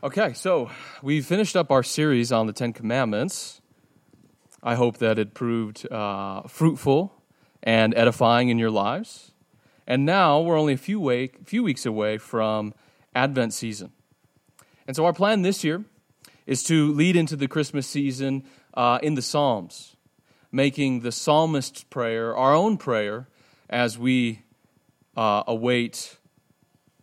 [0.00, 0.70] Okay, so
[1.02, 3.60] we finished up our series on the Ten Commandments.
[4.62, 7.20] I hope that it proved uh, fruitful
[7.64, 9.32] and edifying in your lives.
[9.88, 12.74] And now we're only a few, way, few weeks away from
[13.12, 13.90] Advent season.
[14.86, 15.84] And so our plan this year
[16.46, 18.44] is to lead into the Christmas season
[18.74, 19.96] uh, in the Psalms,
[20.52, 23.26] making the psalmist's prayer our own prayer
[23.68, 24.42] as we
[25.16, 26.18] uh, await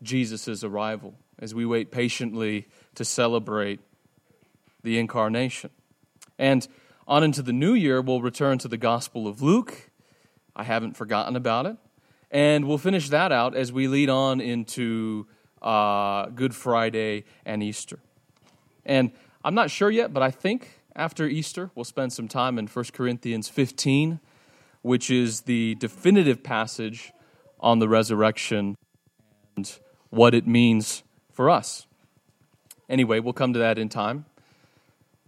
[0.02, 3.80] Jesus' arrival, as we wait patiently to celebrate
[4.84, 5.70] the incarnation.
[6.38, 6.68] And
[7.08, 9.92] on into the new year, we'll return to the Gospel of Luke.
[10.56, 11.78] I haven't forgotten about it.
[12.32, 15.28] And we'll finish that out as we lead on into
[15.62, 18.00] uh, Good Friday and Easter.
[18.86, 19.12] And
[19.44, 22.86] I'm not sure yet, but I think after Easter, we'll spend some time in 1
[22.94, 24.20] Corinthians 15,
[24.82, 27.12] which is the definitive passage
[27.60, 28.76] on the resurrection
[29.56, 31.88] and what it means for us.
[32.88, 34.26] Anyway, we'll come to that in time.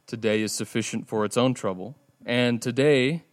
[0.05, 1.95] Today is sufficient for its own trouble.
[2.25, 3.23] And today,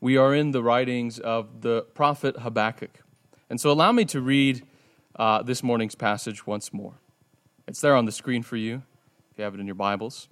[0.00, 3.02] we are in the writings of the prophet Habakkuk.
[3.48, 4.66] And so, allow me to read
[5.16, 6.94] uh, this morning's passage once more.
[7.68, 8.82] It's there on the screen for you,
[9.30, 10.28] if you have it in your Bibles.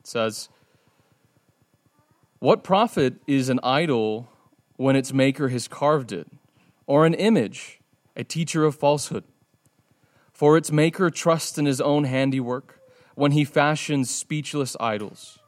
[0.00, 0.48] It says,
[2.40, 4.28] What profit is an idol
[4.76, 6.26] when its maker has carved it,
[6.86, 7.80] or an image,
[8.16, 9.24] a teacher of falsehood?
[10.32, 12.77] For its maker trusts in his own handiwork
[13.18, 15.40] when he fashions speechless idols.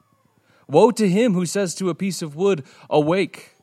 [0.66, 3.54] Woe to him who says to a piece of wood, Awake,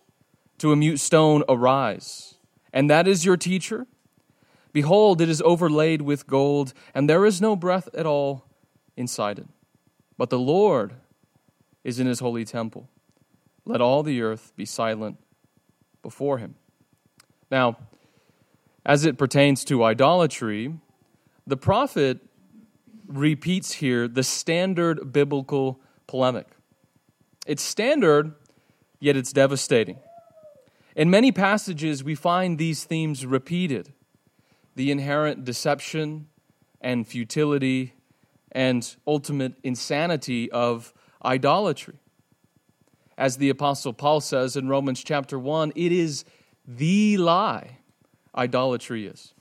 [0.59, 2.35] to a mute stone, Arise.
[2.71, 3.85] And that is your teacher?
[4.71, 8.45] Behold, it is overlaid with gold, and there is no breath at all
[8.95, 9.47] inside it.
[10.17, 10.93] But the Lord
[11.83, 12.87] is in his holy temple.
[13.65, 15.17] Let all the earth be silent
[16.01, 16.55] before him.
[17.51, 17.75] Now,
[18.85, 20.73] as it pertains to idolatry,
[21.45, 22.21] the prophet
[23.07, 26.47] repeats here the standard biblical polemic.
[27.45, 28.33] It's standard,
[28.99, 29.97] yet it's devastating.
[30.95, 33.93] In many passages, we find these themes repeated
[34.75, 36.27] the inherent deception
[36.81, 37.93] and futility
[38.51, 40.93] and ultimate insanity of
[41.23, 41.99] idolatry.
[43.17, 46.25] As the Apostle Paul says in Romans chapter 1, it is
[46.67, 47.79] the lie
[48.35, 49.33] idolatry is.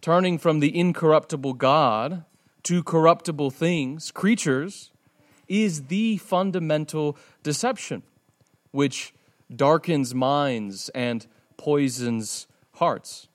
[0.00, 2.24] Turning from the incorruptible God
[2.64, 4.90] to corruptible things, creatures,
[5.48, 8.02] is the fundamental deception
[8.70, 9.14] which
[9.54, 11.26] darkens minds and
[11.56, 13.28] poisons hearts.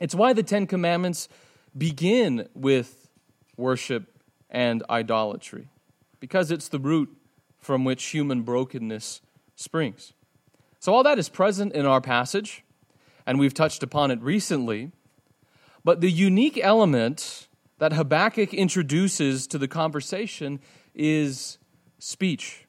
[0.00, 1.28] It's why the Ten Commandments
[1.76, 3.08] begin with
[3.56, 4.18] worship
[4.50, 5.68] and idolatry,
[6.20, 7.14] because it's the root
[7.58, 9.20] from which human brokenness
[9.54, 10.12] springs.
[10.80, 12.64] So, all that is present in our passage,
[13.26, 14.92] and we've touched upon it recently.
[15.84, 17.47] But the unique element
[17.78, 20.60] that Habakkuk introduces to the conversation
[20.94, 21.58] is
[21.98, 22.66] speech.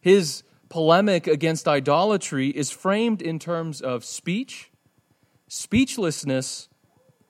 [0.00, 4.70] His polemic against idolatry is framed in terms of speech,
[5.48, 6.68] speechlessness,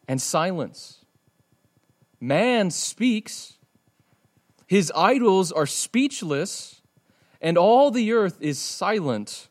[0.08, 1.04] and silence.
[2.20, 3.58] Man speaks,
[4.66, 6.82] his idols are speechless,
[7.40, 9.48] and all the earth is silent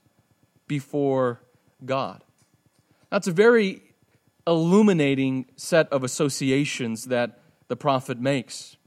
[0.67, 1.41] before
[1.85, 2.23] God.
[3.09, 3.81] That's a very
[4.47, 8.77] illuminating set of associations that the prophet makes.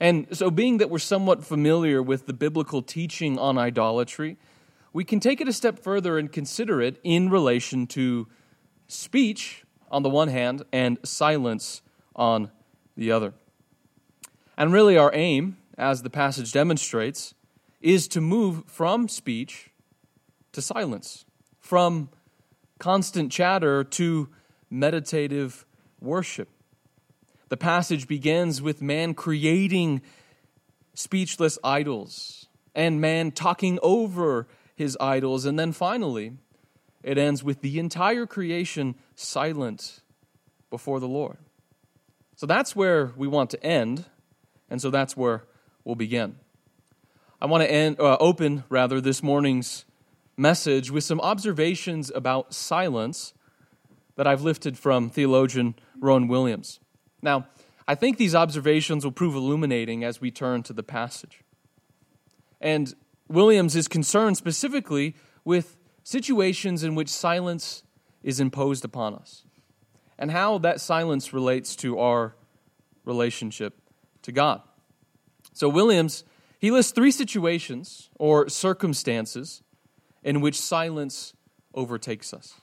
[0.00, 4.36] And so, being that we're somewhat familiar with the biblical teaching on idolatry,
[4.92, 8.28] we can take it a step further and consider it in relation to
[8.86, 11.82] speech on the one hand and silence
[12.14, 12.50] on
[12.96, 13.34] the other.
[14.56, 17.34] And really, our aim, as the passage demonstrates,
[17.80, 19.70] is to move from speech
[20.52, 21.24] to silence,
[21.60, 22.10] from
[22.78, 24.28] constant chatter to
[24.70, 25.64] meditative
[26.00, 26.48] worship.
[27.48, 30.02] The passage begins with man creating
[30.94, 35.44] speechless idols and man talking over his idols.
[35.44, 36.32] And then finally,
[37.02, 40.00] it ends with the entire creation silent
[40.70, 41.38] before the Lord.
[42.36, 44.04] So that's where we want to end,
[44.70, 45.44] and so that's where
[45.84, 46.36] we'll begin.
[47.40, 49.84] I want to end, uh, open, rather, this morning's
[50.36, 53.32] message with some observations about silence
[54.18, 56.80] that I've lifted from theologian Rowan Williams.
[57.22, 57.46] Now,
[57.86, 61.44] I think these observations will prove illuminating as we turn to the passage.
[62.60, 62.92] And
[63.28, 67.84] Williams is concerned specifically with situations in which silence
[68.24, 69.44] is imposed upon us
[70.18, 72.34] and how that silence relates to our
[73.04, 73.78] relationship
[74.22, 74.62] to God.
[75.52, 76.24] So, Williams,
[76.58, 79.62] he lists three situations or circumstances
[80.24, 81.34] in which silence
[81.72, 82.60] overtakes us.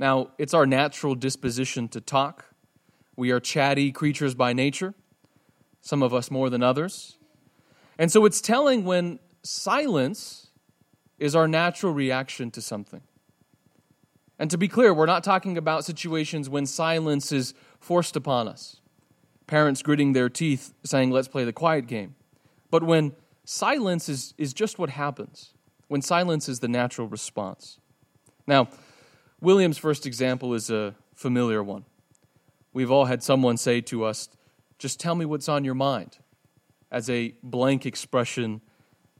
[0.00, 2.46] Now, it's our natural disposition to talk.
[3.16, 4.94] We are chatty creatures by nature.
[5.82, 7.16] some of us more than others.
[7.98, 10.48] And so it's telling when silence
[11.18, 13.00] is our natural reaction to something.
[14.38, 18.80] And to be clear, we're not talking about situations when silence is forced upon us.
[19.46, 22.14] Parents gritting their teeth saying, let's play the quiet game.
[22.70, 23.12] But when
[23.44, 25.54] silence is, is just what happens,
[25.88, 27.78] when silence is the natural response.
[28.46, 28.68] Now,
[29.40, 31.84] Williams' first example is a familiar one.
[32.72, 34.28] We've all had someone say to us,
[34.78, 36.18] just tell me what's on your mind,
[36.90, 38.60] as a blank expression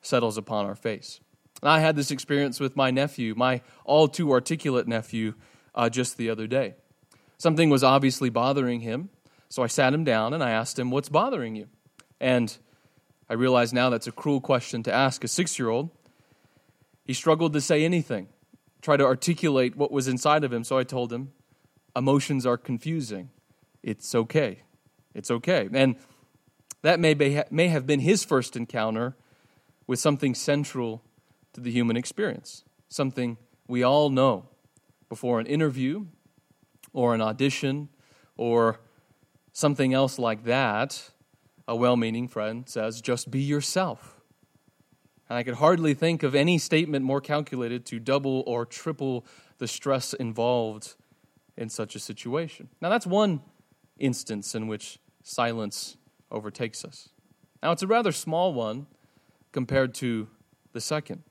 [0.02, 1.20] settles upon our face.
[1.62, 5.34] And I had this experience with my nephew, my all too articulate nephew,
[5.74, 6.74] uh, just the other day.
[7.38, 9.10] Something was obviously bothering him,
[9.48, 11.68] so I sat him down and I asked him, What's bothering you?
[12.20, 12.56] And
[13.28, 15.90] I realize now that's a cruel question to ask a six year old.
[17.04, 18.28] He struggled to say anything,
[18.80, 21.32] try to articulate what was inside of him, so I told him,
[21.96, 23.30] Emotions are confusing.
[23.82, 24.62] It's okay.
[25.14, 25.68] It's okay.
[25.72, 25.96] And
[26.82, 29.16] that may, be, may have been his first encounter
[29.86, 31.02] with something central
[31.52, 34.46] to the human experience, something we all know
[35.08, 36.06] before an interview
[36.92, 37.88] or an audition
[38.36, 38.80] or
[39.52, 41.10] something else like that.
[41.66, 44.19] A well meaning friend says, just be yourself.
[45.30, 49.24] And I could hardly think of any statement more calculated to double or triple
[49.58, 50.96] the stress involved
[51.56, 52.68] in such a situation.
[52.80, 53.40] Now, that's one
[53.96, 55.96] instance in which silence
[56.32, 57.10] overtakes us.
[57.62, 58.88] Now, it's a rather small one
[59.52, 60.26] compared to
[60.72, 61.22] the second.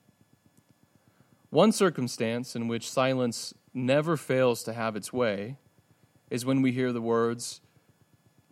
[1.50, 5.58] One circumstance in which silence never fails to have its way
[6.30, 7.60] is when we hear the words,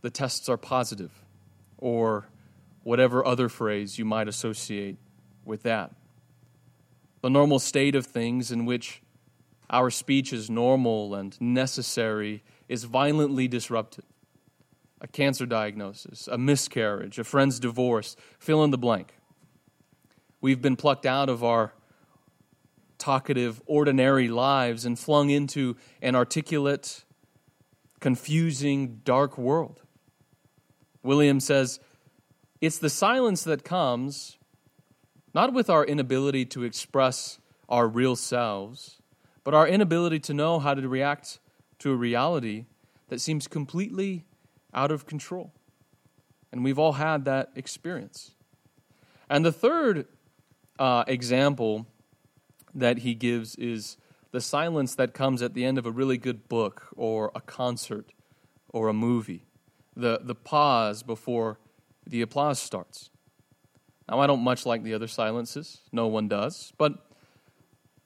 [0.01, 1.23] the tests are positive,
[1.77, 2.27] or
[2.83, 4.97] whatever other phrase you might associate
[5.47, 5.95] with that.
[7.21, 9.01] The normal state of things in which
[9.69, 14.05] our speech is normal and necessary is violently disrupted.
[15.01, 19.13] A cancer diagnosis, a miscarriage, a friend's divorce, fill in the blank.
[20.41, 21.73] We've been plucked out of our
[22.97, 27.03] talkative, ordinary lives and flung into an articulate,
[27.99, 29.81] confusing, dark world.
[31.03, 31.79] William says,
[32.59, 34.37] It's the silence that comes
[35.37, 37.37] not with our inability to express
[37.69, 39.03] our real selves,
[39.43, 41.37] but our inability to know how to react
[41.77, 42.65] to a reality
[43.09, 44.25] that seems completely
[44.73, 45.53] out of control.
[46.51, 48.31] And we've all had that experience.
[49.29, 50.07] And the third
[50.79, 51.85] uh, example
[52.73, 53.95] that he gives is
[54.31, 58.11] the silence that comes at the end of a really good book or a concert
[58.69, 59.43] or a movie,
[59.95, 61.59] the, the pause before
[62.07, 63.11] the applause starts.
[64.09, 66.93] Now, I don't much like the other silences, no one does, but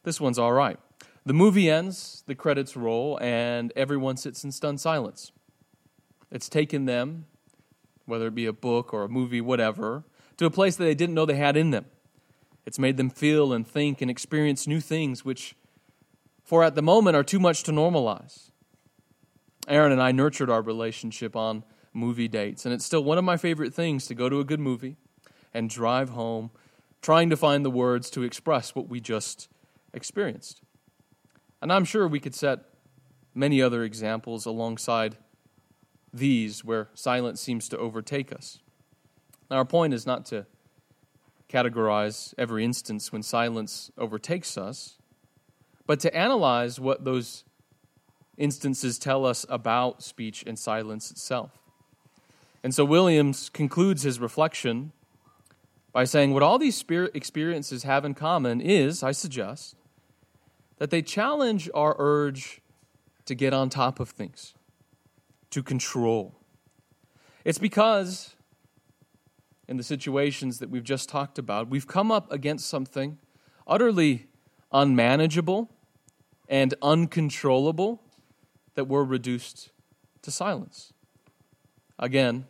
[0.04, 0.80] this one's all right.
[1.26, 5.32] The movie ends, the credits roll, and everyone sits in stunned silence.
[6.32, 7.26] It's taken them,
[8.06, 10.04] whether it be a book or a movie, whatever,
[10.38, 11.86] to a place that they didn't know they had in them.
[12.66, 15.56] It's made them feel and think and experience new things, which,
[16.44, 18.50] for at the moment, are too much to normalize.
[19.68, 21.64] Aaron and I nurtured our relationship on
[21.94, 24.60] movie dates, and it's still one of my favorite things to go to a good
[24.60, 24.98] movie
[25.54, 26.52] and drive home,
[27.02, 29.50] trying to find the words to express what we just
[29.94, 30.62] experienced.
[31.62, 32.60] And I'm sure we could set
[33.34, 35.18] many other examples alongside
[36.14, 38.60] these where silence seems to overtake us.
[39.50, 40.46] Now, our point is not to
[41.50, 44.98] categorize every instance when silence overtakes us,
[45.86, 47.44] but to analyze what those
[48.38, 51.52] instances tell us about speech and silence itself.
[52.64, 54.94] And so Williams concludes his reflection
[55.94, 56.84] by saying what all these
[57.14, 59.76] experiences have in common is, I suggest,
[60.78, 62.62] that they challenge our urge
[63.26, 64.54] to get on top of things,
[65.52, 66.36] to control.
[67.44, 68.36] It's because,
[69.68, 73.18] in the situations that we've just talked about, we've come up against something
[73.68, 74.28] utterly
[74.72, 75.70] unmanageable
[76.48, 78.02] and uncontrollable
[78.76, 79.70] that we're reduced
[80.22, 80.94] to silence.
[82.00, 82.46] Again,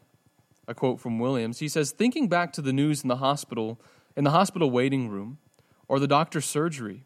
[0.72, 1.60] a quote from Williams.
[1.60, 3.80] He says, Thinking back to the news in the hospital,
[4.16, 5.38] in the hospital waiting room,
[5.88, 7.04] or the doctor's surgery,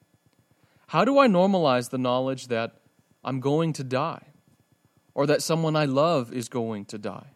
[0.88, 2.78] how do I normalize the knowledge that
[3.24, 4.28] I'm going to die
[5.14, 7.32] or that someone I love is going to die?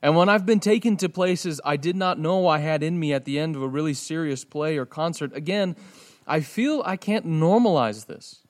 [0.00, 3.12] And when I've been taken to places I did not know I had in me
[3.12, 5.76] at the end of a really serious play or concert, again,
[6.26, 8.40] I feel I can't normalize this.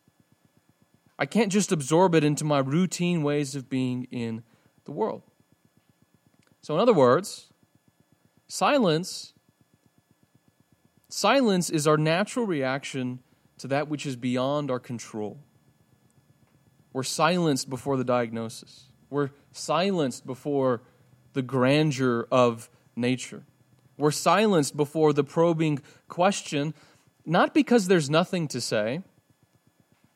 [1.18, 4.44] I can't just absorb it into my routine ways of being in
[4.84, 5.22] the world.
[6.62, 7.52] So, in other words,
[8.48, 9.34] silence
[11.08, 13.18] silence is our natural reaction
[13.58, 15.38] to that which is beyond our control.
[16.92, 18.86] We're silenced before the diagnosis.
[19.10, 20.82] We're silenced before
[21.32, 23.42] the grandeur of nature.
[23.96, 26.74] We're silenced before the probing question,
[27.24, 29.02] not because there's nothing to say,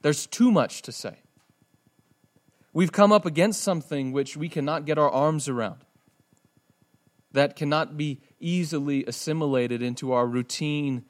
[0.03, 1.17] there's too much to say.
[2.73, 5.85] We've come up against something which we cannot get our arms around,
[7.37, 11.05] that cannot be easily assimilated into our routine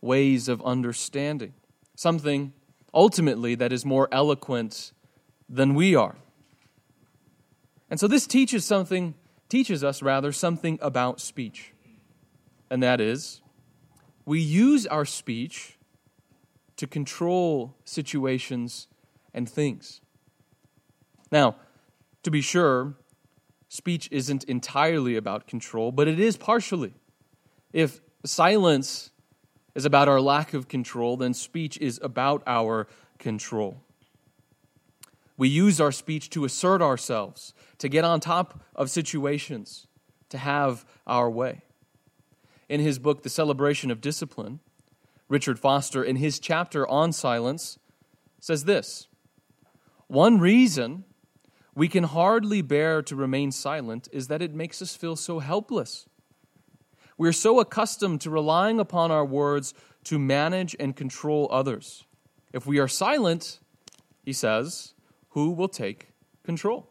[0.00, 1.54] ways of understanding.
[1.96, 2.52] Something
[2.92, 4.92] ultimately that is more eloquent
[5.48, 6.16] than we are.
[7.88, 9.14] And so this teaches something
[9.48, 11.72] teaches us rather something about speech.
[12.70, 13.40] And that is
[14.24, 15.76] we use our speech
[16.76, 18.86] to control situations
[19.34, 20.00] and things.
[21.32, 21.56] Now,
[22.22, 22.94] to be sure,
[23.70, 26.92] speech isn't entirely about control, but it is partially.
[27.72, 29.12] If silence
[29.76, 33.80] is about our lack of control, then speech is about our control.
[35.36, 39.86] We use our speech to assert ourselves, to get on top of situations,
[40.30, 41.62] to have our way.
[42.68, 44.58] In his book, The Celebration of Discipline,
[45.28, 47.78] Richard Foster, in his chapter on silence,
[48.40, 49.06] says this
[50.08, 51.04] One reason
[51.80, 56.06] we can hardly bear to remain silent is that it makes us feel so helpless.
[57.16, 59.72] We're so accustomed to relying upon our words
[60.04, 62.04] to manage and control others.
[62.52, 63.60] If we are silent,
[64.22, 64.92] he says,
[65.30, 66.08] who will take
[66.42, 66.90] control?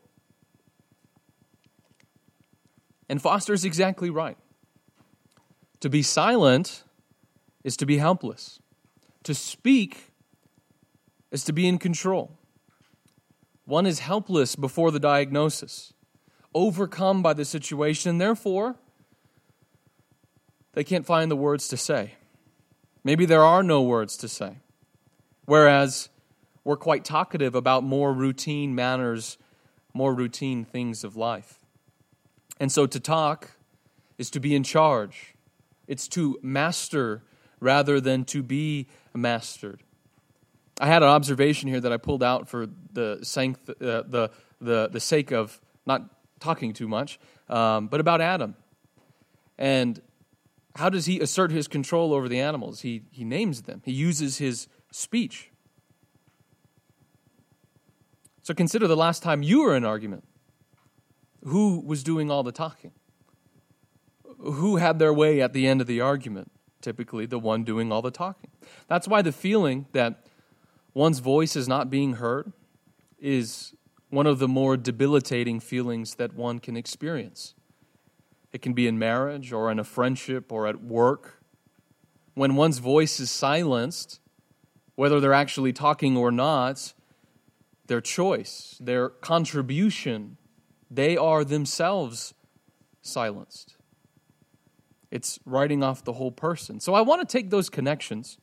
[3.08, 4.39] And Foster is exactly right.
[5.81, 6.84] To be silent
[7.63, 8.60] is to be helpless.
[9.22, 10.13] To speak
[11.29, 12.38] is to be in control.
[13.69, 15.93] One is helpless before the diagnosis,
[16.55, 18.77] overcome by the situation, therefore
[20.73, 22.15] they can't find the words to say.
[23.03, 24.57] Maybe there are no words to say.
[25.45, 26.09] Whereas
[26.63, 29.38] we're quite talkative about more routine manners,
[29.93, 31.59] more routine things of life.
[32.59, 33.51] And so to talk
[34.17, 35.35] is to be in charge,
[35.88, 37.21] it's to master
[37.59, 39.83] rather than to be mastered.
[40.79, 43.19] I had an observation here that I pulled out for the,
[43.81, 44.31] uh, the,
[44.62, 46.03] the, the sake of not
[46.39, 47.19] talking too much,
[47.50, 48.55] um, but about Adam.
[49.57, 50.01] And
[50.75, 52.81] how does he assert his control over the animals?
[52.81, 55.51] He, he names them, he uses his speech.
[58.41, 60.24] So consider the last time you were in argument.
[61.43, 62.91] Who was doing all the talking?
[64.39, 66.51] Who had their way at the end of the argument?
[66.81, 68.50] Typically, the one doing all the talking.
[68.88, 70.25] That's why the feeling that
[70.93, 72.51] one's voice is not being heard
[73.19, 73.74] is
[74.10, 77.53] one of the more debilitating feelings that one can experience.
[78.51, 81.43] It can be in marriage or in a friendship or at work.
[82.34, 84.19] When one's voice is silenced,
[84.96, 86.93] whether they're actually talking or not,
[87.88, 90.38] their choice, their contribution,
[90.89, 92.34] they are themselves
[93.01, 93.75] silenced.
[95.12, 96.79] It's writing off the whole person.
[96.79, 98.38] So I want to take those connections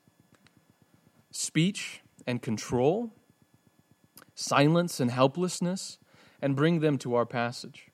[1.30, 3.12] speech and control,
[4.34, 5.98] silence and helplessness,
[6.42, 7.88] and bring them to our passage.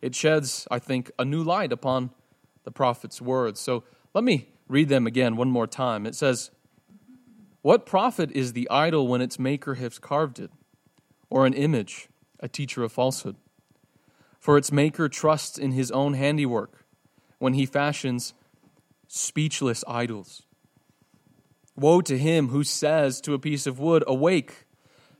[0.00, 2.10] It sheds, I think, a new light upon
[2.64, 3.58] the prophet's words.
[3.58, 6.06] So let me read them again one more time.
[6.06, 6.50] It says,
[7.62, 10.50] What profit is the idol when its maker has carved it?
[11.30, 12.08] or an image,
[12.40, 13.36] a teacher of falsehood.
[14.38, 16.84] For its maker trusts in his own handiwork
[17.38, 18.34] when he fashions
[19.08, 20.42] speechless idols.
[21.78, 24.66] Woe to him who says to a piece of wood, Awake,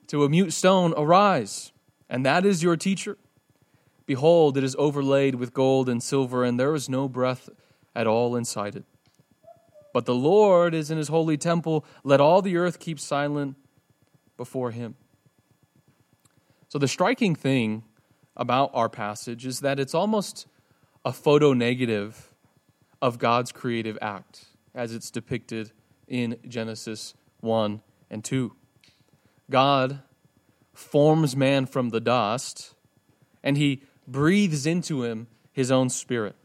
[0.08, 1.72] to a mute stone, Arise,
[2.10, 3.16] and that is your teacher.
[4.06, 7.48] Behold, it is overlaid with gold and silver, and there is no breath
[7.94, 8.84] at all inside it.
[9.92, 11.84] But the Lord is in his holy temple.
[12.02, 13.56] Let all the earth keep silent
[14.36, 14.96] before him.
[16.68, 17.84] So, the striking thing
[18.36, 20.46] about our passage is that it's almost
[21.04, 22.34] a photo negative
[23.00, 25.70] of God's creative act as it's depicted
[26.08, 28.54] in Genesis 1 and 2.
[29.50, 30.00] God
[30.72, 32.74] forms man from the dust
[33.42, 36.36] and he breathes into him his own spirit.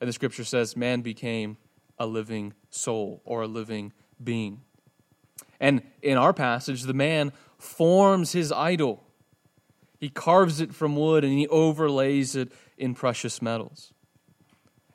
[0.00, 1.56] And the scripture says, man became
[1.98, 4.60] a living soul or a living being.
[5.60, 9.04] And in our passage, the man forms his idol
[10.04, 13.94] he carves it from wood and he overlays it in precious metals.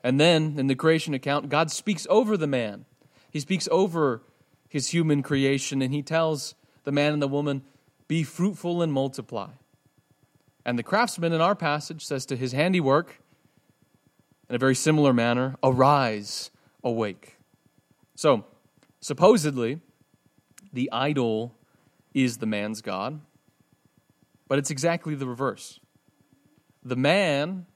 [0.04, 2.86] And then in the creation account, God speaks over the man.
[3.32, 4.24] He speaks over
[4.68, 7.64] his human creation and he tells the man and the woman,
[8.08, 9.50] Be fruitful and multiply.
[10.66, 13.22] And the craftsman in our passage says to his handiwork,
[14.50, 16.52] in a very similar manner, Arise,
[16.84, 17.38] awake.
[18.16, 18.46] So,
[19.00, 19.80] supposedly,
[20.74, 21.56] the idol
[22.14, 23.22] is the man's God.
[24.48, 25.80] But it's exactly the reverse.
[26.84, 27.68] The man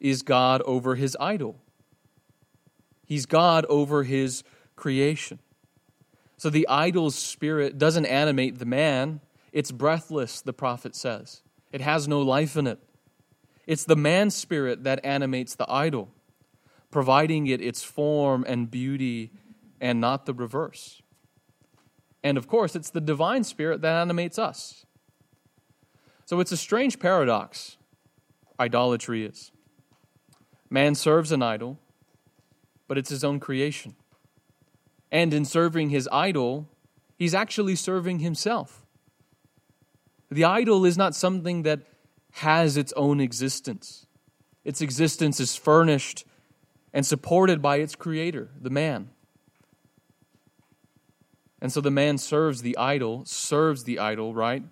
[0.00, 1.56] is God over his idol.
[3.04, 4.42] He's God over his
[4.80, 5.38] creation.
[6.36, 9.20] So the idol's spirit doesn't animate the man,
[9.52, 11.42] it's breathless, the prophet says.
[11.70, 12.80] It has no life in it.
[13.66, 16.08] It's the man's spirit that animates the idol,
[16.90, 19.30] providing it its form and beauty
[19.80, 21.02] and not the reverse.
[22.24, 24.86] And of course, it's the divine spirit that animates us.
[26.24, 27.76] So it's a strange paradox,
[28.58, 29.52] idolatry is.
[30.70, 31.78] Man serves an idol,
[32.88, 33.94] but it's his own creation.
[35.12, 36.68] And in serving his idol,
[37.16, 38.86] he's actually serving himself.
[40.30, 41.80] The idol is not something that
[42.34, 44.06] has its own existence.
[44.64, 46.24] Its existence is furnished
[46.92, 49.10] and supported by its creator, the man.
[51.60, 54.62] And so the man serves the idol, serves the idol, right?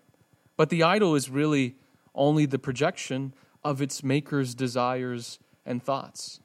[0.56, 1.76] But the idol is really
[2.14, 6.40] only the projection of its maker's desires and thoughts.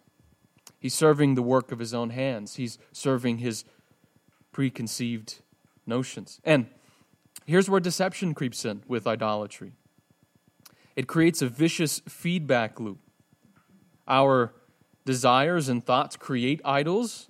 [0.79, 3.63] He's serving the work of his own hands, he's serving his
[4.53, 5.41] preconceived
[5.85, 6.39] notions.
[6.45, 6.67] And
[7.45, 9.73] here's where deception creeps in with idolatry
[10.95, 12.99] it creates a vicious feedback loop.
[14.07, 14.53] Our
[15.05, 17.29] desires and thoughts create idols,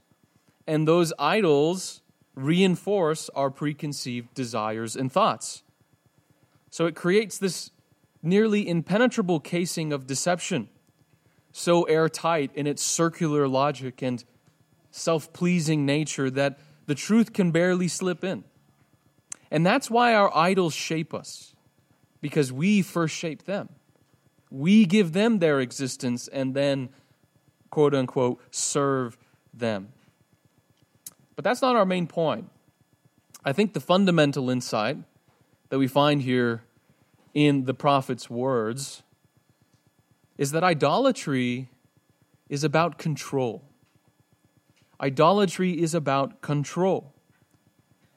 [0.68, 2.02] and those idols
[2.36, 5.64] reinforce our preconceived desires and thoughts.
[6.72, 7.72] So it creates this
[8.22, 10.70] nearly impenetrable casing of deception,
[11.52, 14.24] so airtight in its circular logic and
[14.92, 18.44] self pleasing nature that the truth can barely slip in.
[19.52, 21.54] And that's why our idols shape us,
[22.22, 23.70] because we first shape them.
[24.50, 26.90] We give them their existence and then,
[27.70, 29.18] quote unquote, serve
[29.54, 29.90] them.
[31.36, 32.50] But that's not our main point.
[33.46, 34.98] I think the fundamental insight
[35.70, 36.64] that we find here
[37.34, 39.04] in the prophet's words
[40.38, 41.70] is that idolatry
[42.50, 43.64] is about control.
[45.02, 47.14] Idolatry is about control.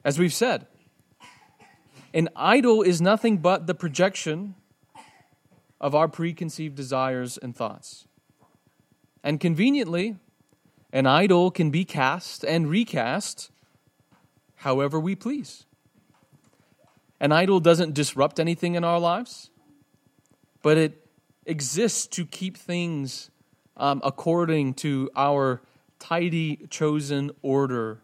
[0.03, 0.67] As we've said,
[2.13, 4.55] an idol is nothing but the projection
[5.79, 8.07] of our preconceived desires and thoughts.
[9.23, 10.15] And conveniently,
[10.93, 13.51] an idol can be cast and recast
[14.55, 15.65] however we please.
[17.19, 19.49] An idol doesn't disrupt anything in our lives,
[20.61, 21.05] but it
[21.45, 23.29] exists to keep things
[23.75, 25.61] um, according to our
[25.99, 28.01] tidy, chosen order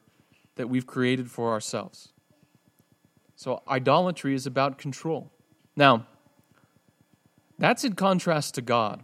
[0.55, 2.13] that we've created for ourselves.
[3.35, 5.31] So, idolatry is about control.
[5.75, 6.05] Now,
[7.57, 9.01] that's in contrast to God,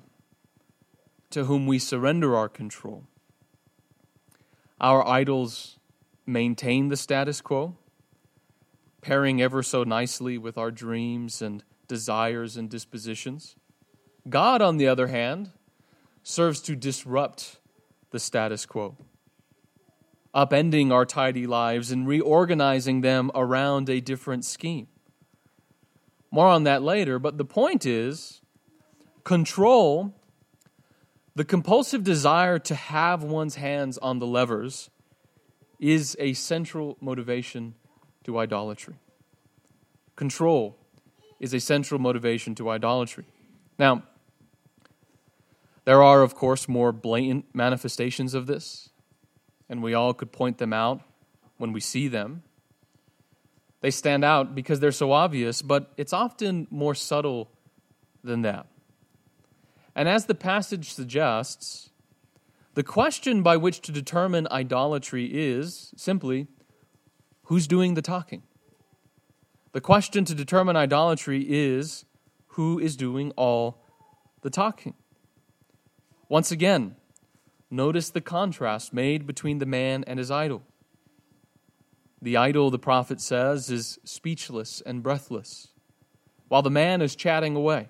[1.32, 3.06] to whom we surrender our control.
[4.80, 5.78] Our idols
[6.26, 7.76] maintain the status quo,
[9.02, 13.56] pairing ever so nicely with our dreams and desires and dispositions.
[14.30, 15.52] God, on the other hand,
[16.24, 17.59] serves to disrupt
[18.12, 18.98] the status quo,
[20.34, 24.88] upending our tidy lives and reorganizing them around a different scheme.
[26.32, 28.42] More on that later, but the point is
[29.24, 30.14] control,
[31.36, 34.90] the compulsive desire to have one's hands on the levers,
[35.80, 37.74] is a central motivation
[38.24, 38.96] to idolatry.
[40.16, 40.78] Control
[41.40, 43.26] is a central motivation to idolatry.
[43.78, 44.04] Now,
[45.90, 48.90] there are, of course, more blatant manifestations of this,
[49.68, 51.02] and we all could point them out
[51.58, 52.44] when we see them.
[53.82, 57.50] They stand out because they're so obvious, but it's often more subtle
[58.24, 58.68] than that.
[59.96, 61.90] And as the passage suggests,
[62.76, 66.46] the question by which to determine idolatry is simply
[67.46, 68.44] who's doing the talking?
[69.72, 72.06] The question to determine idolatry is
[72.50, 73.84] who is doing all
[74.42, 74.94] the talking?
[76.30, 76.96] Once again,
[77.72, 80.62] notice the contrast made between the man and his idol.
[82.22, 85.70] The idol, the prophet says, is speechless and breathless,
[86.48, 87.90] while the man is chatting away.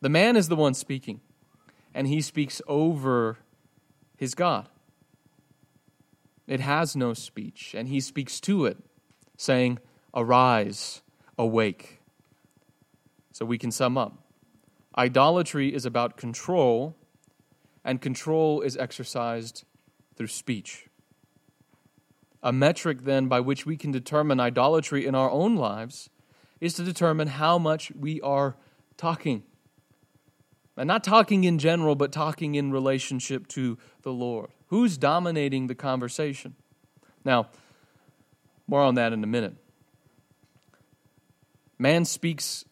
[0.00, 1.20] The man is the one speaking,
[1.94, 3.36] and he speaks over
[4.16, 4.68] his God.
[6.46, 8.78] It has no speech, and he speaks to it,
[9.36, 9.78] saying,
[10.14, 11.02] Arise,
[11.36, 12.00] awake.
[13.32, 14.24] So we can sum up.
[14.96, 16.96] Idolatry is about control
[17.86, 19.64] and control is exercised
[20.16, 20.88] through speech.
[22.42, 26.10] A metric, then, by which we can determine idolatry in our own lives
[26.60, 28.56] is to determine how much we are
[28.96, 29.44] talking.
[30.76, 34.50] And not talking in general, but talking in relationship to the Lord.
[34.66, 36.56] Who's dominating the conversation?
[37.24, 37.48] Now,
[38.66, 39.54] more on that in a minute.
[41.78, 42.64] Man speaks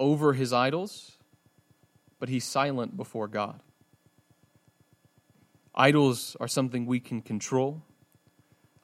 [0.00, 1.18] over his idols,
[2.18, 3.60] but he's silent before God.
[5.78, 7.84] Idols are something we can control,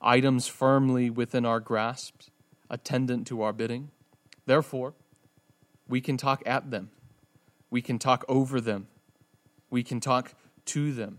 [0.01, 2.15] items firmly within our grasp,
[2.71, 3.91] attendant to our bidding.
[4.47, 4.95] Therefore,
[5.89, 6.91] we can talk at them,
[7.69, 8.87] we can talk over them,
[9.71, 10.35] we can talk
[10.67, 11.19] to them.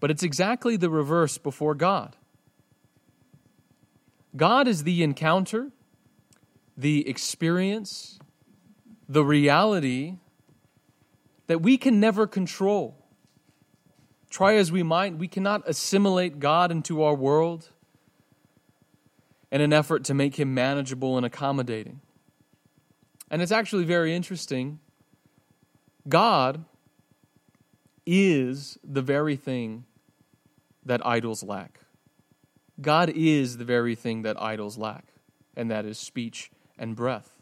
[0.00, 2.16] But it's exactly the reverse before God.
[4.36, 5.70] God is the encounter,
[6.76, 8.18] the experience,
[9.08, 10.16] the reality
[11.46, 12.99] that we can never control.
[14.30, 17.70] Try as we might, we cannot assimilate God into our world
[19.50, 22.00] in an effort to make him manageable and accommodating.
[23.28, 24.78] And it's actually very interesting.
[26.08, 26.64] God
[28.06, 29.84] is the very thing
[30.86, 31.80] that idols lack.
[32.80, 35.04] God is the very thing that idols lack,
[35.56, 37.36] and that is speech and breath.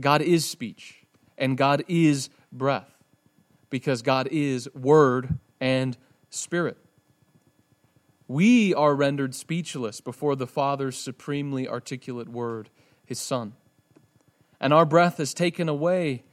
[0.00, 1.04] God is speech,
[1.36, 2.90] and God is breath,
[3.70, 5.96] because God is word and
[6.30, 6.76] spirit.
[8.26, 12.68] We are rendered speechless before the Father's supremely articulate word,
[13.06, 13.54] his Son.
[14.60, 16.24] And our breath is taken away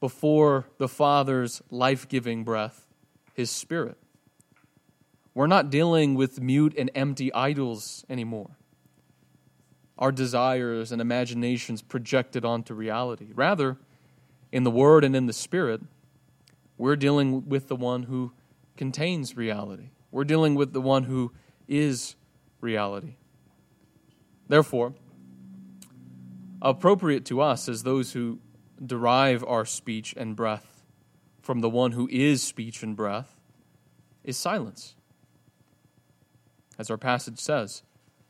[0.00, 2.86] before the Father's life giving breath,
[3.32, 3.96] his Spirit.
[5.32, 8.50] We're not dealing with mute and empty idols anymore.
[9.98, 13.28] Our desires and imaginations projected onto reality.
[13.34, 13.78] Rather,
[14.52, 15.80] in the Word and in the Spirit,
[16.76, 18.32] we're dealing with the one who
[18.76, 19.90] contains reality.
[20.10, 21.32] We're dealing with the one who
[21.68, 22.16] is
[22.60, 23.16] reality.
[24.48, 24.94] Therefore,
[26.60, 28.40] appropriate to us as those who
[28.84, 30.82] derive our speech and breath
[31.40, 33.36] from the one who is speech and breath
[34.24, 34.94] is silence.
[36.78, 37.82] As our passage says,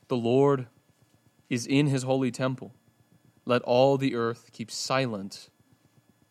[0.09, 0.66] the Lord
[1.48, 2.74] is in his holy temple.
[3.46, 5.48] Let all the earth keep silent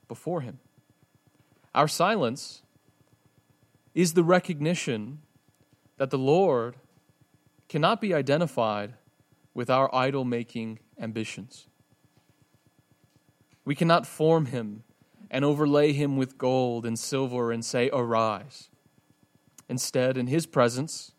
[0.07, 0.59] before him.
[1.75, 2.61] Our silence
[3.93, 5.19] is the recognition
[5.97, 6.75] that the Lord
[7.67, 8.93] cannot be identified
[9.53, 11.67] with our idol making ambitions.
[13.65, 14.83] We cannot form him
[15.31, 18.69] and overlay him with gold and silver and say, Arise.
[19.69, 21.13] Instead, in his presence,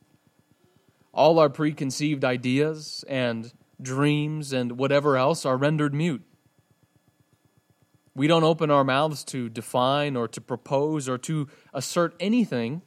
[1.12, 6.22] all our preconceived ideas and dreams and whatever else are rendered mute.
[8.14, 12.82] We don't open our mouths to define or to propose or to assert anything,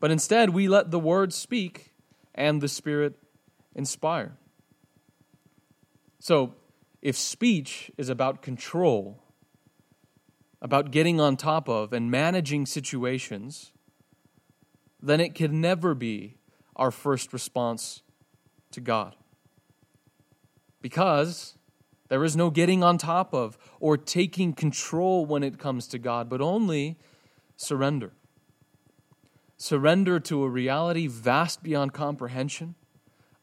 [0.00, 1.94] but instead we let the Word speak
[2.34, 3.14] and the Spirit
[3.74, 4.36] inspire.
[6.18, 6.54] So,
[7.02, 9.22] if speech is about control,
[10.60, 13.72] about getting on top of and managing situations,
[15.00, 16.38] then it can never be
[16.74, 18.02] our first response
[18.72, 19.14] to God.
[20.82, 21.55] Because
[22.08, 26.28] there is no getting on top of or taking control when it comes to God,
[26.28, 26.96] but only
[27.56, 28.12] surrender.
[29.56, 32.74] Surrender to a reality vast beyond comprehension,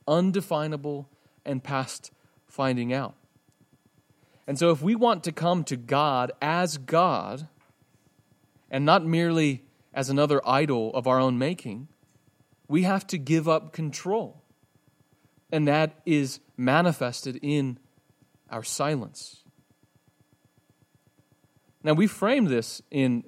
[0.08, 1.10] undefinable,
[1.46, 2.12] and past
[2.48, 3.16] finding out.
[4.46, 7.48] And so, if we want to come to God as God,
[8.70, 11.88] and not merely as another idol of our own making,
[12.68, 14.42] we have to give up control.
[15.52, 17.78] And that is manifested in
[18.54, 19.42] our silence.
[21.84, 23.24] Now, we frame this in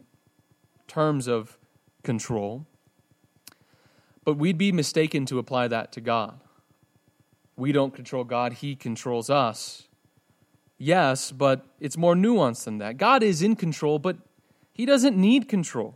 [0.88, 1.58] terms of
[2.04, 2.68] control,
[4.24, 6.40] but we'd be mistaken to apply that to God.
[7.58, 9.88] We don't control God, He controls us.
[10.78, 12.98] Yes, but it's more nuanced than that.
[12.98, 14.18] God is in control, but
[14.72, 15.96] He doesn't need control.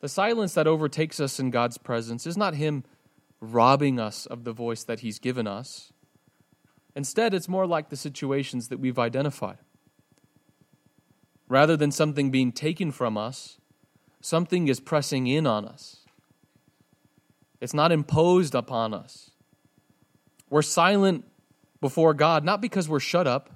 [0.00, 2.84] The silence that overtakes us in God's presence is not Him
[3.40, 5.92] robbing us of the voice that He's given us.
[6.98, 9.58] Instead, it's more like the situations that we've identified.
[11.46, 13.60] Rather than something being taken from us,
[14.20, 15.98] something is pressing in on us.
[17.60, 19.30] It's not imposed upon us.
[20.50, 21.24] We're silent
[21.80, 23.48] before God, not because we're shut up,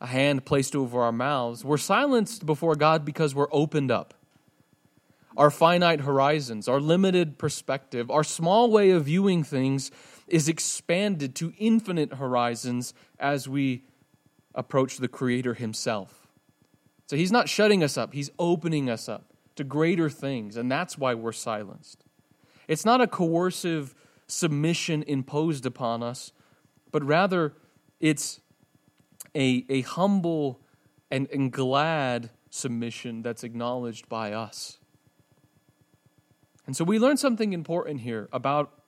[0.00, 1.64] a hand placed over our mouths.
[1.64, 4.14] We're silenced before God because we're opened up.
[5.36, 9.90] Our finite horizons, our limited perspective, our small way of viewing things
[10.30, 13.84] is expanded to infinite horizons as we
[14.54, 16.28] approach the Creator Himself.
[17.06, 19.24] So He's not shutting us up, He's opening us up
[19.56, 22.04] to greater things, and that's why we're silenced.
[22.68, 23.94] It's not a coercive
[24.26, 26.32] submission imposed upon us,
[26.92, 27.54] but rather
[27.98, 28.40] it's
[29.34, 30.60] a, a humble
[31.10, 34.78] and, and glad submission that's acknowledged by us.
[36.66, 38.79] And so we learn something important here about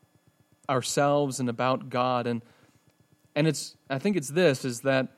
[0.69, 2.27] ourselves and about God.
[2.27, 2.43] And,
[3.35, 5.09] and it's, I think it's this is that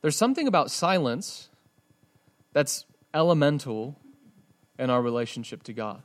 [0.00, 1.48] there's something about silence
[2.52, 3.98] that's elemental
[4.78, 6.02] in our relationship to God.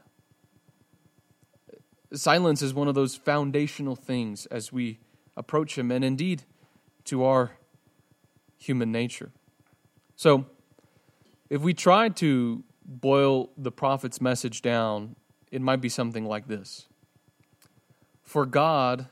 [2.13, 4.99] Silence is one of those foundational things as we
[5.35, 6.43] approach Him, and indeed
[7.05, 7.51] to our
[8.57, 9.31] human nature.
[10.15, 10.45] So,
[11.49, 15.15] if we try to boil the prophet's message down,
[15.51, 16.87] it might be something like this
[18.27, 19.07] For God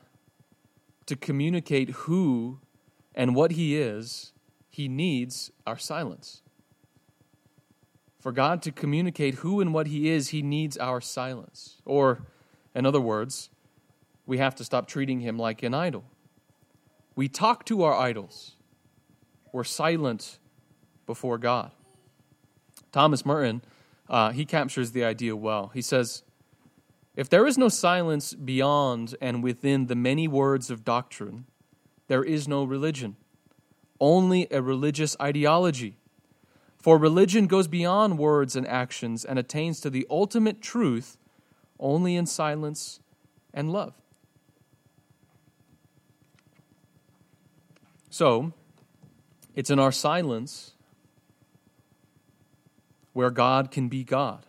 [1.06, 2.60] to communicate who
[3.14, 4.34] and what He is,
[4.68, 6.42] He needs our silence.
[8.20, 11.80] For God to communicate who and what He is, He needs our silence.
[11.86, 12.26] Or,
[12.74, 13.48] in other words,
[14.26, 16.04] we have to stop treating Him like an idol.
[17.14, 18.56] We talk to our idols,
[19.50, 20.38] we're silent
[21.06, 21.70] before God.
[22.92, 23.62] Thomas Merton,
[24.10, 25.70] uh, he captures the idea well.
[25.72, 26.22] He says,
[27.16, 31.46] If there is no silence beyond and within the many words of doctrine,
[32.08, 33.16] there is no religion,
[33.98, 35.96] only a religious ideology
[36.86, 41.18] for religion goes beyond words and actions and attains to the ultimate truth
[41.80, 43.00] only in silence
[43.52, 43.92] and love.
[48.08, 48.52] So,
[49.56, 50.74] it's in our silence
[53.14, 54.46] where God can be God,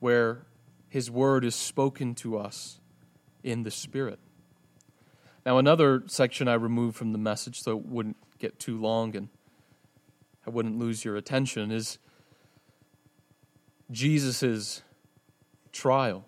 [0.00, 0.46] where
[0.94, 2.78] His word is spoken to us
[3.42, 4.20] in the Spirit.
[5.44, 9.28] Now, another section I removed from the message so it wouldn't get too long and
[10.46, 11.98] I wouldn't lose your attention is
[13.90, 14.82] Jesus'
[15.72, 16.26] trial.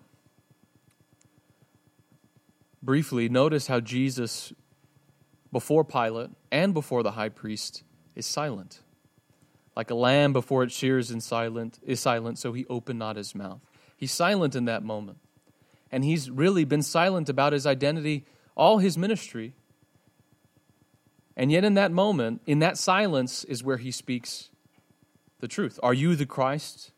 [2.83, 4.51] Briefly, notice how Jesus,
[5.49, 7.85] before Pilate and before the high priest,
[8.17, 8.81] is silent.
[9.77, 13.33] Like a lamb before it shears in silent is silent, so he opened not his
[13.33, 13.61] mouth.
[13.97, 15.17] He's silent in that moment.
[15.91, 19.53] And he's really been silent about his identity all his ministry
[21.37, 24.49] and yet, in that moment, in that silence, is where he speaks
[25.39, 25.79] the truth.
[25.83, 26.91] Are you the Christ,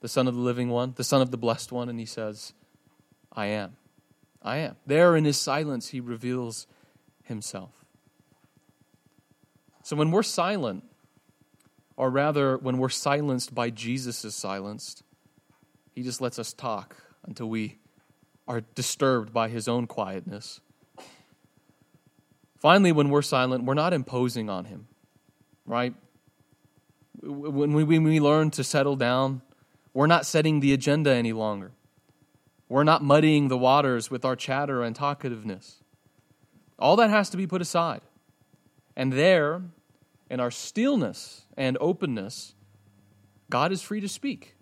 [0.00, 1.88] the Son of the living one, the Son of the blessed one?
[1.88, 2.52] And he says,
[3.32, 3.78] I am.
[4.42, 4.76] I am.
[4.86, 6.66] There in his silence, he reveals
[7.22, 7.86] himself.
[9.82, 10.84] So when we're silent,
[11.96, 15.03] or rather, when we're silenced by Jesus' silenced,
[15.94, 17.78] he just lets us talk until we
[18.46, 20.60] are disturbed by his own quietness.
[22.58, 24.86] Finally, when we're silent, we're not imposing on him,
[25.66, 25.94] right?
[27.22, 29.42] When we, when we learn to settle down,
[29.92, 31.72] we're not setting the agenda any longer.
[32.68, 35.76] We're not muddying the waters with our chatter and talkativeness.
[36.78, 38.00] All that has to be put aside.
[38.96, 39.62] And there,
[40.30, 42.54] in our stillness and openness,
[43.50, 44.56] God is free to speak.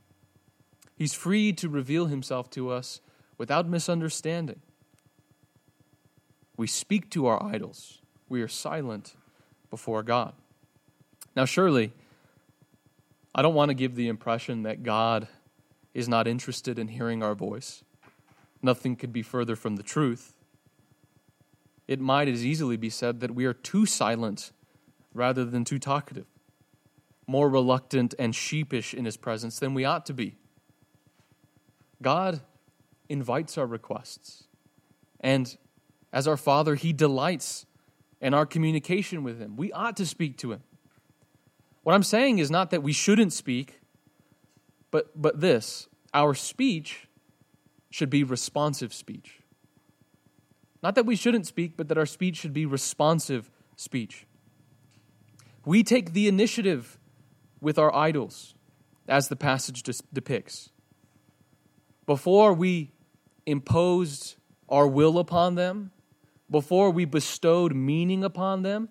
[0.97, 3.01] He's free to reveal himself to us
[3.39, 4.61] without misunderstanding.
[6.57, 8.01] We speak to our idols.
[8.29, 9.15] We are silent
[9.71, 10.35] before God.
[11.35, 11.93] Now, surely,
[13.35, 15.29] I don't want to give the impression that God
[15.95, 17.83] is not interested in hearing our voice.
[18.63, 20.35] Nothing could be further from the truth.
[21.89, 24.53] It might as easily be said that we are too silent
[25.15, 26.27] rather than too talkative,
[27.27, 30.37] more reluctant and sheepish in His presence than we ought to be.
[32.03, 32.41] God
[33.09, 34.45] invites our requests,
[35.21, 35.57] and
[36.13, 37.67] as our Father, He delights
[38.21, 39.57] in our communication with Him.
[39.57, 40.63] We ought to speak to Him.
[41.83, 43.81] What I'm saying is not that we shouldn't speak,
[44.91, 47.09] but, but this our speech
[47.91, 49.41] should be responsive speech.
[50.83, 54.27] Not that we shouldn't speak, but that our speech should be responsive speech.
[55.65, 56.99] We take the initiative
[57.61, 58.55] with our idols,
[59.09, 60.71] as the passage depicts.
[62.07, 62.91] Before we
[63.47, 64.37] imposed
[64.69, 65.91] our will upon them,
[66.51, 68.89] before we bestowed meaning upon them,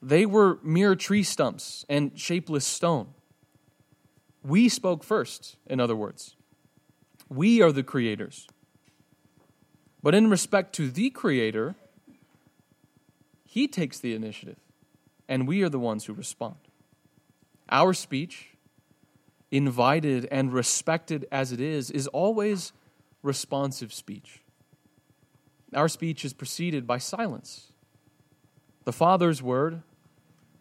[0.00, 3.08] they were mere tree stumps and shapeless stone.
[4.42, 6.36] We spoke first, in other words.
[7.28, 8.46] We are the creators.
[10.02, 11.74] But in respect to the Creator,
[13.44, 14.58] He takes the initiative,
[15.28, 16.56] and we are the ones who respond.
[17.68, 18.56] Our speech,
[19.50, 22.72] invited and respected as it is, is always
[23.22, 24.40] responsive speech.
[25.74, 27.72] Our speech is preceded by silence.
[28.84, 29.82] The Father's word,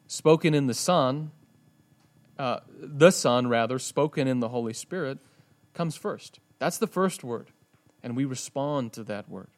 [0.07, 1.31] spoken in the Son,
[2.37, 5.19] uh, the Son, rather, spoken in the Holy Spirit,
[5.73, 6.39] comes first.
[6.59, 7.47] That's the first word,
[8.03, 9.49] and we respond to that word.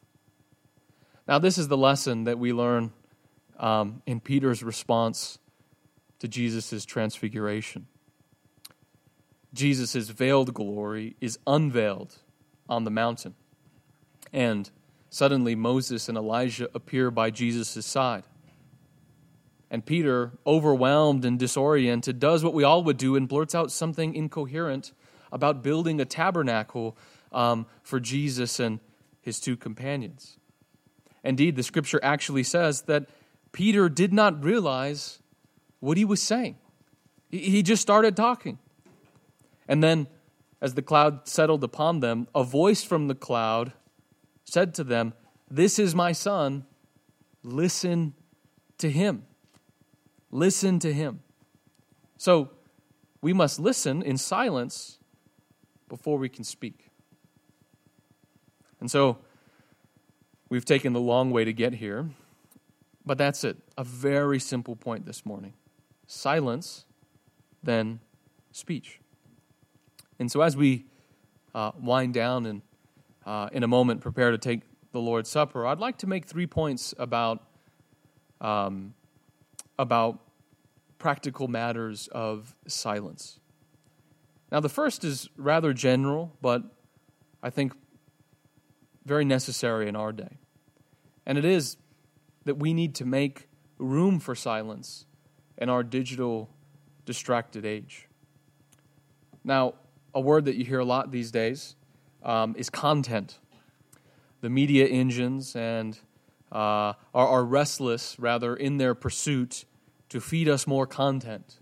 [1.26, 2.92] Now, this is the lesson that we learn
[3.58, 5.38] um, in Peter's response
[6.18, 7.86] to Jesus' transfiguration.
[9.52, 12.18] Jesus' veiled glory is unveiled
[12.68, 13.34] on the mountain.
[14.32, 14.70] And
[15.10, 18.22] Suddenly, Moses and Elijah appear by Jesus' side.
[19.68, 24.14] And Peter, overwhelmed and disoriented, does what we all would do and blurts out something
[24.14, 24.92] incoherent
[25.32, 26.96] about building a tabernacle
[27.32, 28.78] um, for Jesus and
[29.20, 30.38] his two companions.
[31.24, 33.08] Indeed, the scripture actually says that
[33.52, 35.18] Peter did not realize
[35.80, 36.56] what he was saying.
[37.30, 38.58] He just started talking.
[39.70, 40.08] And then,
[40.60, 43.72] as the cloud settled upon them, a voice from the cloud
[44.44, 45.14] said to them,
[45.48, 46.66] This is my son,
[47.44, 48.14] listen
[48.78, 49.22] to him.
[50.32, 51.22] Listen to him.
[52.18, 52.50] So,
[53.22, 54.98] we must listen in silence
[55.88, 56.90] before we can speak.
[58.80, 59.18] And so,
[60.48, 62.10] we've taken the long way to get here,
[63.06, 63.56] but that's it.
[63.78, 65.52] A very simple point this morning
[66.08, 66.86] silence,
[67.62, 68.00] then
[68.50, 68.99] speech.
[70.20, 70.84] And so, as we
[71.54, 72.62] uh, wind down and
[73.24, 74.60] uh, in a moment prepare to take
[74.92, 77.42] the Lord's Supper, I'd like to make three points about,
[78.38, 78.92] um,
[79.78, 80.20] about
[80.98, 83.40] practical matters of silence.
[84.52, 86.64] Now, the first is rather general, but
[87.42, 87.72] I think
[89.06, 90.36] very necessary in our day.
[91.24, 91.78] And it is
[92.44, 95.06] that we need to make room for silence
[95.56, 96.50] in our digital
[97.06, 98.06] distracted age.
[99.42, 99.74] Now,
[100.14, 101.76] a word that you hear a lot these days
[102.22, 103.38] um, is content.
[104.40, 105.98] The media engines and
[106.50, 109.64] uh, are, are restless, rather, in their pursuit
[110.08, 111.60] to feed us more content.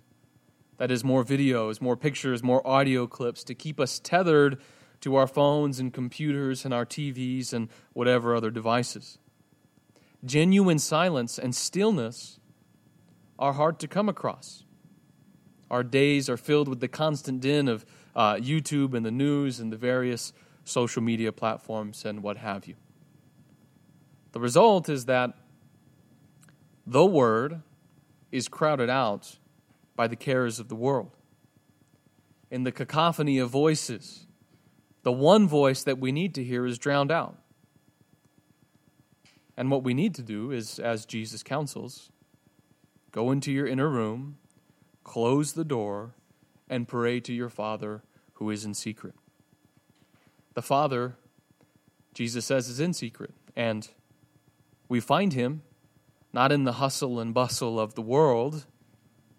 [0.79, 4.61] That is, more videos, more pictures, more audio clips to keep us tethered
[5.01, 9.19] to our phones and computers and our TVs and whatever other devices.
[10.25, 12.41] Genuine silence and stillness
[13.39, 14.65] are hard to come across.
[15.71, 19.73] Our days are filled with the constant din of uh, YouTube and the news and
[19.73, 20.33] the various
[20.65, 22.75] social media platforms and what have you.
[24.33, 25.33] The result is that
[26.87, 27.63] the Word
[28.31, 29.39] is crowded out
[29.97, 31.17] by the cares of the world.
[32.51, 34.27] In the cacophony of voices,
[35.03, 37.37] the one voice that we need to hear is drowned out.
[39.57, 42.11] And what we need to do is, as Jesus counsels,
[43.11, 44.39] go into your inner room,
[45.03, 46.15] close the door,
[46.69, 48.03] and pray to your Father
[48.35, 49.15] who is in secret.
[50.55, 51.17] The Father,
[52.15, 53.89] Jesus says, is in secret, and
[54.89, 55.63] we find him
[56.33, 58.67] not in the hustle and bustle of the world,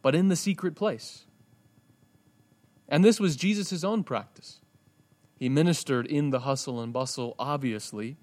[0.02, 1.26] but in the secret place.
[2.88, 4.60] And this was Jesus' own practice.
[5.36, 8.18] He ministered in the hustle and bustle, obviously.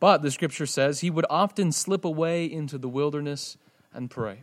[0.00, 3.56] But the scripture says he would often slip away into the wilderness
[3.94, 4.42] and pray.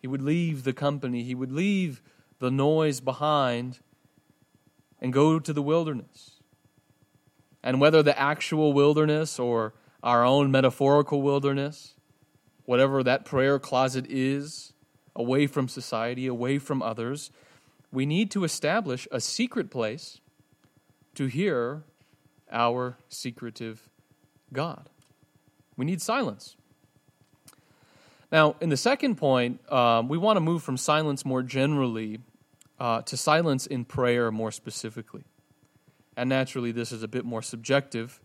[0.00, 2.02] He would leave the company, he would leave
[2.38, 3.80] the noise behind
[5.00, 6.40] and go to the wilderness.
[7.62, 11.94] And whether the actual wilderness or our own metaphorical wilderness,
[12.64, 14.72] whatever that prayer closet is,
[15.16, 17.30] away from society, away from others,
[17.90, 20.20] we need to establish a secret place
[21.14, 21.82] to hear
[22.50, 23.88] our secretive
[24.52, 24.88] God.
[25.76, 26.56] We need silence.
[28.30, 32.20] Now, in the second point, um, we want to move from silence more generally
[32.78, 35.24] uh, to silence in prayer more specifically.
[36.16, 38.20] And naturally, this is a bit more subjective,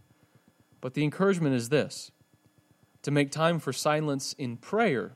[0.82, 2.12] but the encouragement is this
[3.04, 5.12] to make time for silence in prayer,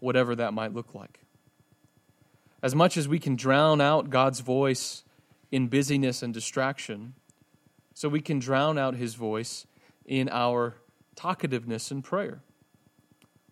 [0.00, 1.20] whatever that might look like.
[2.62, 5.04] As much as we can drown out God's voice
[5.50, 7.14] in busyness and distraction,
[7.94, 9.66] so we can drown out his voice
[10.06, 10.76] in our
[11.14, 12.42] talkativeness in prayer.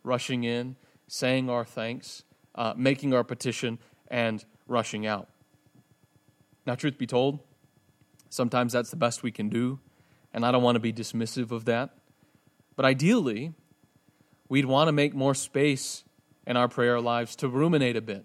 [0.03, 2.23] Rushing in, saying our thanks,
[2.55, 5.29] uh, making our petition, and rushing out.
[6.67, 7.41] Now, truth be told,
[8.29, 9.81] sometimes that's the best we can do,
[10.33, 11.91] and I don't want to be dismissive of that.
[12.77, 13.55] But ideally,
[14.49, 16.05] we'd want to make more space
[16.47, 18.25] in our prayer lives to ruminate a bit,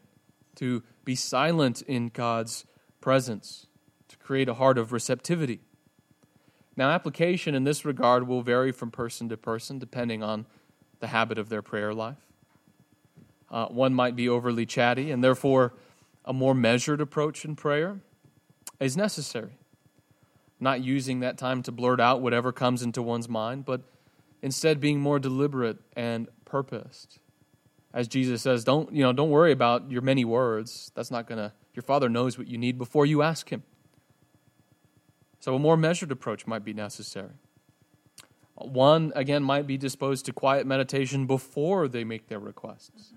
[0.56, 2.66] to be silent in God's
[3.02, 3.68] presence,
[4.08, 5.62] to create a heart of receptivity.
[6.78, 10.46] Now, application in this regard will vary from person to person depending on
[11.06, 12.26] the habit of their prayer life.
[13.52, 15.74] Uh, one might be overly chatty, and therefore
[16.26, 18.00] a more measured approach in prayer
[18.80, 19.60] is necessary.
[20.60, 23.82] Not using that time to blurt out whatever comes into one's mind, but
[24.42, 27.20] instead being more deliberate and purposed
[27.96, 30.92] as Jesus says, don't, you know, don't worry about your many words.
[30.96, 33.64] That's not going to, your Father knows what you need before you ask Him.
[35.40, 37.36] So a more measured approach might be necessary.
[38.56, 43.14] One, again, might be disposed to quiet meditation before they make their requests.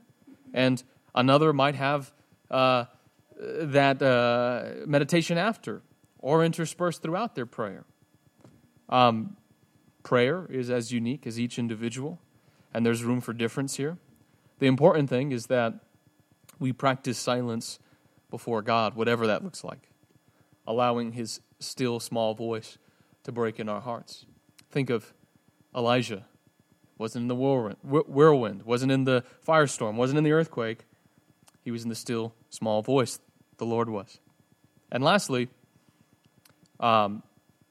[0.52, 0.82] And
[1.14, 2.12] another might have
[2.50, 2.86] uh,
[3.38, 5.82] that uh, meditation after
[6.18, 7.84] or interspersed throughout their prayer.
[8.88, 9.36] Um,
[10.02, 12.18] prayer is as unique as each individual.
[12.74, 13.98] and there's room for difference here.
[14.58, 15.74] The important thing is that
[16.58, 17.78] we practice silence
[18.30, 19.90] before God, whatever that looks like,
[20.66, 22.78] allowing His still small voice
[23.24, 24.26] to break in our hearts.
[24.70, 25.14] Think of
[25.74, 26.24] Elijah.
[26.96, 30.84] Wasn't in the whirlwind, wasn't in the firestorm, wasn't in the earthquake.
[31.64, 33.20] He was in the still small voice.
[33.58, 34.18] The Lord was.
[34.90, 35.48] And lastly,
[36.80, 37.22] um,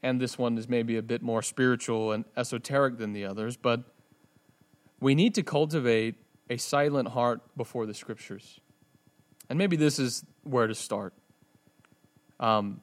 [0.04, 3.84] and this one is maybe a bit more spiritual and esoteric than the others, but
[5.00, 6.16] we need to cultivate
[6.50, 8.60] a silent heart before the scriptures.
[9.50, 11.14] And maybe this is where to start.
[12.39, 12.82] Um,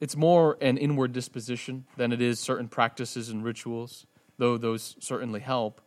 [0.00, 4.06] it's more an inward disposition than it is certain practices and rituals,
[4.38, 5.80] though those certainly help.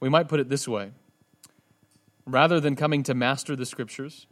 [0.00, 0.92] We might put it this way
[2.26, 4.26] rather than coming to master the scriptures,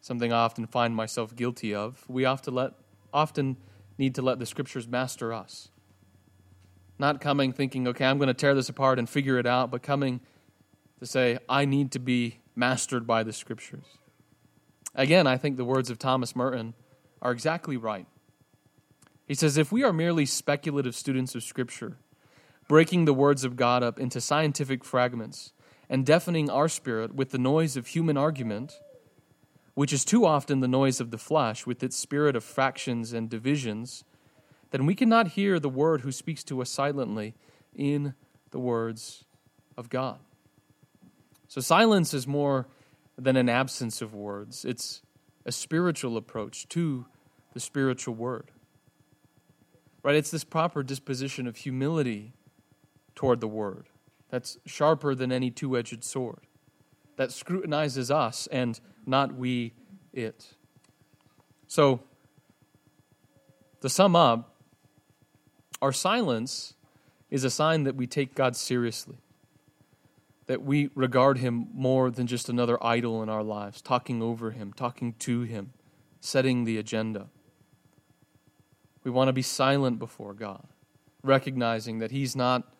[0.00, 2.72] something I often find myself guilty of, we often, let,
[3.12, 3.56] often
[3.98, 5.70] need to let the scriptures master us.
[6.98, 9.82] Not coming thinking, okay, I'm going to tear this apart and figure it out, but
[9.82, 10.20] coming
[11.00, 13.84] to say, I need to be mastered by the scriptures.
[14.94, 16.74] Again, I think the words of Thomas Merton
[17.22, 18.06] are exactly right.
[19.26, 21.96] He says, if we are merely speculative students of Scripture,
[22.68, 25.52] breaking the words of God up into scientific fragments
[25.88, 28.80] and deafening our spirit with the noise of human argument,
[29.74, 33.30] which is too often the noise of the flesh with its spirit of fractions and
[33.30, 34.04] divisions,
[34.70, 37.34] then we cannot hear the word who speaks to us silently
[37.74, 38.14] in
[38.50, 39.24] the words
[39.76, 40.18] of God.
[41.46, 42.66] So silence is more
[43.16, 45.02] than an absence of words, it's
[45.44, 47.06] a spiritual approach to
[47.52, 48.50] the spiritual word.
[50.02, 50.16] Right?
[50.16, 52.32] It's this proper disposition of humility
[53.14, 53.88] toward the word
[54.30, 56.46] that's sharper than any two edged sword,
[57.16, 59.74] that scrutinizes us and not we
[60.12, 60.54] it.
[61.66, 62.00] So,
[63.82, 64.54] to sum up,
[65.80, 66.74] our silence
[67.30, 69.16] is a sign that we take God seriously,
[70.46, 74.72] that we regard Him more than just another idol in our lives, talking over Him,
[74.72, 75.72] talking to Him,
[76.20, 77.28] setting the agenda.
[79.04, 80.66] We want to be silent before God,
[81.22, 82.72] recognizing that He's not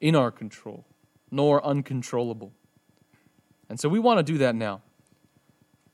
[0.00, 0.84] in our control,
[1.30, 2.52] nor uncontrollable.
[3.68, 4.82] And so we want to do that now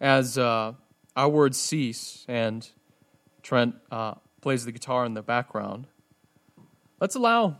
[0.02, 0.72] as uh,
[1.14, 2.68] our words cease and
[3.42, 5.86] Trent uh, plays the guitar in the background,
[7.00, 7.58] let's allow,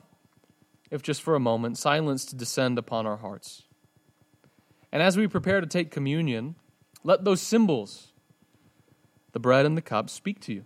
[0.90, 3.62] if just for a moment, silence to descend upon our hearts.
[4.90, 6.56] And as we prepare to take communion,
[7.04, 8.08] let those symbols,
[9.30, 10.64] the bread and the cup, speak to you.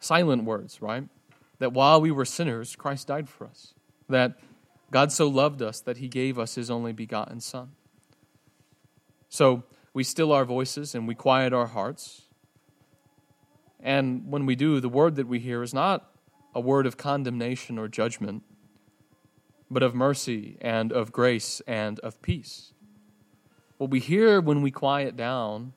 [0.00, 1.08] Silent words, right?
[1.58, 3.74] That while we were sinners, Christ died for us.
[4.08, 4.38] That
[4.90, 7.72] God so loved us that he gave us his only begotten Son.
[9.28, 12.22] So, we still our voices and we quiet our hearts.
[13.80, 16.10] And when we do, the word that we hear is not
[16.54, 18.42] a word of condemnation or judgment,
[19.70, 22.74] but of mercy and of grace and of peace.
[23.78, 25.72] What we hear when we quiet down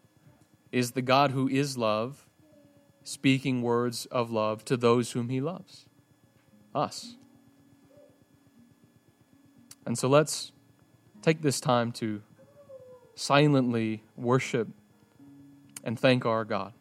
[0.71, 2.25] is the God who is love
[3.03, 5.85] speaking words of love to those whom he loves
[6.75, 7.15] us.
[9.85, 10.51] And so let's
[11.21, 12.21] take this time to
[13.15, 14.67] silently worship
[15.83, 16.73] and thank our God.